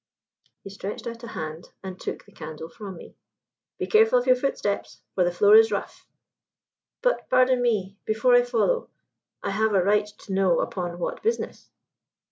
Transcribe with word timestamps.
He 0.63 0.71
stretched 0.71 1.05
out 1.05 1.23
a 1.23 1.27
hand 1.27 1.69
and 1.83 1.99
took 2.01 2.25
the 2.25 2.31
candle 2.31 2.69
from 2.69 2.95
me. 2.97 3.15
"Be 3.77 3.85
careful 3.85 4.17
of 4.17 4.25
your 4.25 4.35
footsteps, 4.35 4.99
for 5.13 5.23
the 5.23 5.31
floor 5.31 5.53
is 5.55 5.71
rough." 5.71 6.07
"But, 7.03 7.29
pardon 7.29 7.61
me; 7.61 7.99
before 8.05 8.33
I 8.33 8.41
follow, 8.41 8.89
I 9.43 9.51
have 9.51 9.75
a 9.75 9.83
right 9.83 10.07
to 10.07 10.33
know 10.33 10.59
upon 10.59 10.97
what 10.97 11.21
business." 11.21 11.69